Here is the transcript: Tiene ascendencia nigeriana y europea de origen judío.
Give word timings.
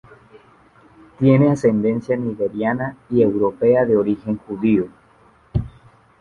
Tiene 1.19 1.51
ascendencia 1.51 2.17
nigeriana 2.17 2.97
y 3.07 3.21
europea 3.21 3.85
de 3.85 3.97
origen 3.97 4.35
judío. 4.35 4.87